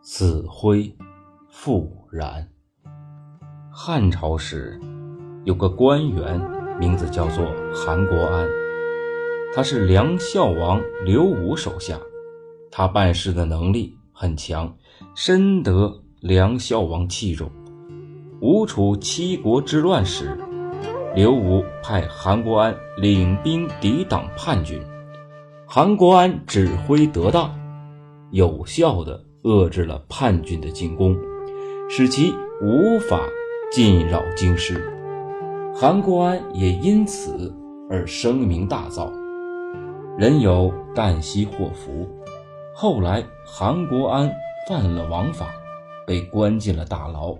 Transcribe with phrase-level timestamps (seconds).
[0.00, 0.94] 死灰
[1.50, 2.48] 复燃。
[3.70, 4.80] 汉朝时，
[5.44, 6.40] 有个官员，
[6.78, 8.48] 名字叫做韩国安，
[9.54, 11.98] 他是梁孝王刘武手下，
[12.70, 14.72] 他办事的能力很强，
[15.14, 17.50] 深得梁孝王器重。
[18.40, 20.38] 吴楚七国之乱时，
[21.14, 24.80] 刘武派韩国安领兵抵挡叛军，
[25.66, 27.52] 韩国安指挥得当，
[28.30, 29.27] 有效的。
[29.48, 31.16] 遏制了叛军的进攻，
[31.88, 33.22] 使其无法
[33.72, 34.92] 进扰京师。
[35.74, 37.54] 韩国安也因此
[37.88, 39.10] 而声名大噪，
[40.18, 42.06] 人有旦夕祸福。
[42.74, 44.30] 后来韩国安
[44.68, 45.46] 犯了王法，
[46.06, 47.34] 被关进了大牢。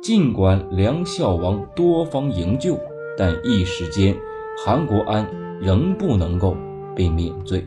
[0.00, 2.78] 尽管梁孝王多方营救，
[3.18, 4.16] 但一时间
[4.64, 5.26] 韩国安
[5.60, 6.56] 仍不能够
[6.94, 7.66] 被免罪。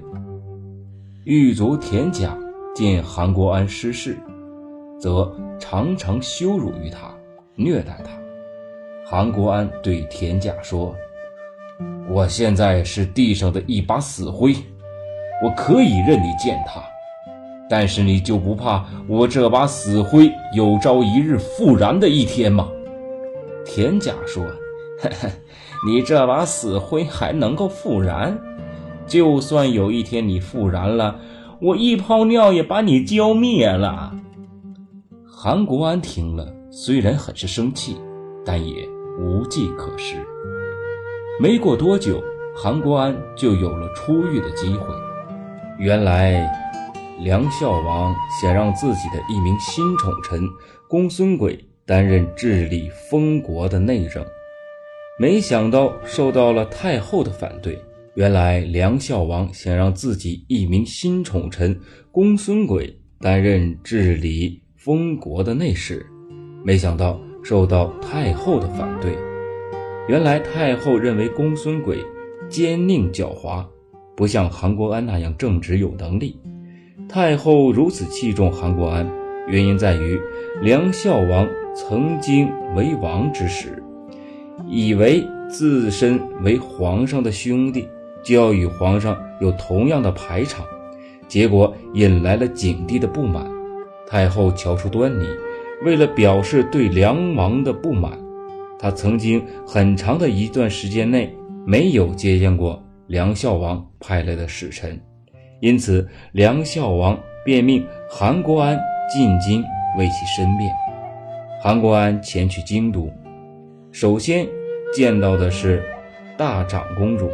[1.25, 2.37] 狱卒田甲。
[2.73, 4.17] 见韩国安失势，
[4.99, 7.13] 则常常羞辱于他，
[7.55, 8.11] 虐待他。
[9.05, 10.95] 韩国安对田甲说
[12.09, 14.55] ：“我现在是地上的一把死灰，
[15.43, 16.81] 我可以任你践踏，
[17.69, 22.67] 但是你就不怕我这把死灰有朝一日复燃的一天吗？”
[23.63, 24.43] 田甲说
[24.99, 25.29] ：“呵呵，
[25.85, 28.35] 你这把死灰还能够复燃？
[29.05, 31.15] 就算有一天你复燃了。”
[31.63, 34.13] 我一泡尿也把你浇灭了。
[35.25, 37.95] 韩国安听了，虽然很是生气，
[38.45, 38.85] 但也
[39.17, 40.17] 无计可施。
[41.39, 42.21] 没过多久，
[42.53, 44.93] 韩国安就有了出狱的机会。
[45.79, 46.45] 原来，
[47.21, 50.41] 梁孝王想让自己的一名新宠臣
[50.89, 54.21] 公孙轨担任治理封国的内政，
[55.17, 57.81] 没想到受到了太后的反对。
[58.15, 61.79] 原来梁孝王想让自己一名新宠臣
[62.11, 66.05] 公孙轨担任治理封国的内侍，
[66.63, 69.17] 没想到受到太后的反对。
[70.07, 72.05] 原来太后认为公孙轨
[72.47, 73.65] 奸佞狡猾，
[74.15, 76.39] 不像韩国安那样正直有能力。
[77.09, 79.09] 太后如此器重韩国安，
[79.47, 80.19] 原因在于
[80.61, 83.81] 梁孝王曾经为王之时，
[84.67, 87.87] 以为自身为皇上的兄弟。
[88.23, 90.65] 就要与皇上有同样的排场，
[91.27, 93.45] 结果引来了景帝的不满。
[94.07, 95.25] 太后瞧出端倪，
[95.83, 98.11] 为了表示对梁王的不满，
[98.79, 101.35] 她曾经很长的一段时间内
[101.65, 104.99] 没有接见过梁孝王派来的使臣，
[105.61, 108.79] 因此梁孝王便命韩国安
[109.13, 109.63] 进京
[109.97, 110.71] 为其申辩。
[111.61, 113.09] 韩国安前去京都，
[113.91, 114.47] 首先
[114.93, 115.83] 见到的是
[116.37, 117.29] 大长公主。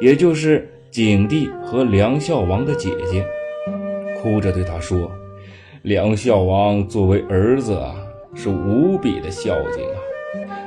[0.00, 3.24] 也就是景帝和梁孝王的姐姐，
[4.20, 5.10] 哭着对他说
[5.82, 7.94] ：“梁孝王作为儿子啊，
[8.34, 9.96] 是无比的孝敬啊；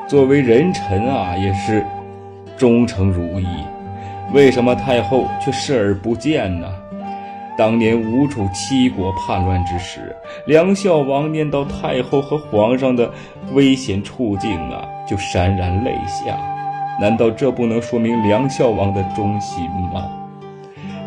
[0.07, 1.85] 作为人臣啊，也是
[2.57, 3.45] 忠诚如一。
[4.33, 6.67] 为什么太后却视而不见呢？”
[7.55, 10.15] 当年吴楚七国叛乱之时，
[10.47, 13.11] 梁孝王念到太后和皇上的
[13.53, 16.39] 危险处境啊，就潸然泪下。
[16.99, 20.09] 难道这不能说明梁孝王的忠心吗？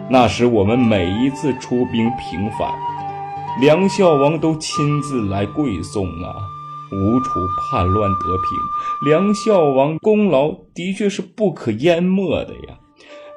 [0.09, 2.73] 那时我们每一次出兵平反，
[3.61, 6.35] 梁孝王都亲自来跪送啊。
[6.91, 12.79] 吴楚叛乱得平，梁孝王功劳的确是不可淹没的呀。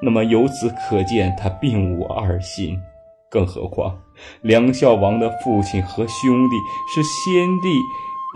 [0.02, 2.78] 那么由此可见，他并无二心。
[3.30, 3.98] 更何况，
[4.42, 6.56] 梁孝王的父亲和兄弟
[6.94, 7.70] 是先帝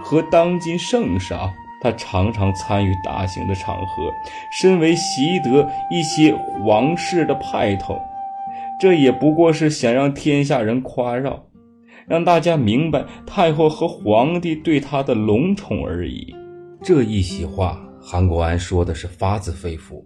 [0.04, 1.50] 和当今圣上。
[1.82, 4.12] 他常常参与大型的场合，
[4.52, 6.36] 身为习得一些
[6.66, 7.98] 王室的派头，
[8.80, 11.46] 这也不过是想让天下人夸耀，
[12.08, 16.36] 让大家明白太后和皇帝对他的隆宠而已。
[16.82, 20.04] 这一席话，韩国安说的是发自肺腑，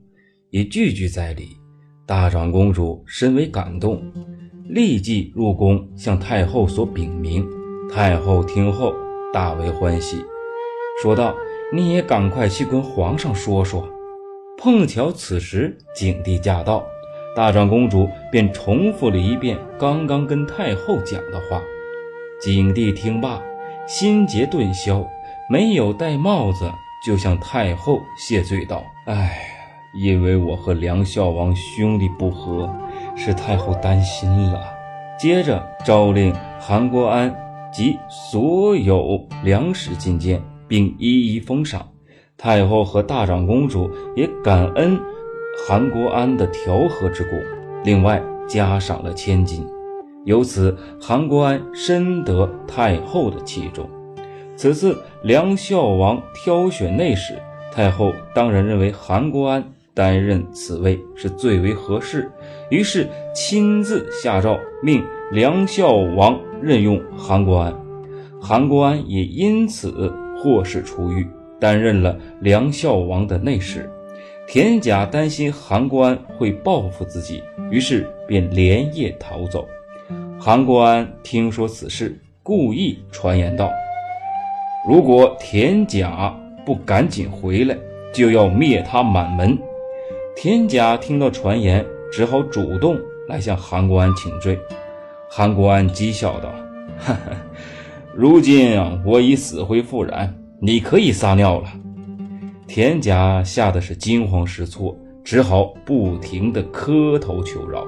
[0.51, 1.57] 也句句在理。
[2.05, 4.03] 大长公主深为感动，
[4.67, 7.47] 立即入宫向太后所禀明。
[7.91, 8.93] 太后听后
[9.31, 10.17] 大为欢喜，
[11.01, 11.33] 说道。
[11.73, 13.83] 你也赶快去跟皇上说说。
[14.59, 16.83] 碰巧此时景帝驾到，
[17.35, 21.59] 大长公主便重复了一遍刚刚跟太后讲的话。
[22.39, 23.41] 景帝听罢，
[23.87, 25.03] 心结顿消，
[25.49, 26.71] 没有戴帽子，
[27.05, 29.39] 就向太后谢罪道：“哎，
[29.95, 32.71] 因为我和梁孝王兄弟不和，
[33.15, 34.61] 是太后担心了。”
[35.19, 37.33] 接着诏令韩国安
[37.73, 40.39] 及所有粮食进谏。
[40.67, 41.87] 并一一封赏，
[42.37, 44.99] 太后和大长公主也感恩
[45.67, 47.39] 韩国安的调和之功，
[47.83, 49.65] 另外加赏了千金。
[50.25, 53.89] 由此韩国安深得太后的器重。
[54.55, 57.33] 此次梁孝王挑选内史，
[57.71, 59.63] 太后当然认为韩国安
[59.93, 62.31] 担任此位是最为合适，
[62.69, 67.75] 于是亲自下诏命梁孝王任用韩国安。
[68.41, 70.13] 韩国安也因此
[70.43, 71.25] 获释出狱，
[71.57, 73.89] 担任了梁孝王的内史。
[74.45, 77.41] 田甲担心韩国安会报复自己，
[77.71, 79.65] 于是便连夜逃走。
[80.37, 83.71] 韩国安听说此事，故意传言道
[84.85, 87.77] ：“如果田甲不赶紧回来，
[88.13, 89.57] 就要灭他满门。”
[90.35, 92.99] 田甲听到传言，只好主动
[93.29, 94.59] 来向韩国安请罪。
[95.29, 96.49] 韩国安讥笑道
[96.99, 97.31] ：“哈哈，
[98.15, 101.69] 如今我已死灰复燃，你可以撒尿了。”
[102.67, 107.85] 田甲吓得是惊慌失措，只好不停地磕头求饶。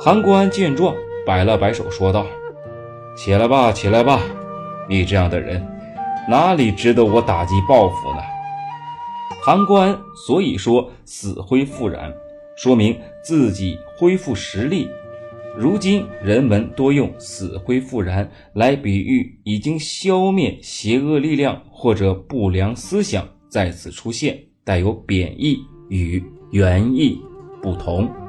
[0.00, 0.94] 韩国安见状，
[1.24, 2.26] 摆了摆手，说道
[3.16, 4.20] ：“起来吧，起来吧，
[4.88, 5.64] 你这样的人，
[6.28, 8.18] 哪里值得我打击报复呢？”
[9.42, 9.96] 韩国安
[10.26, 12.12] 所以说死灰复燃，
[12.56, 14.88] 说明自己恢复实力。
[15.58, 25.56] 如今人们多用“死灰复燃”来比喻已经消灭邪恶力量或者不良思想再次出现，带有贬义
[25.88, 27.18] 与原意
[27.62, 28.25] 不同。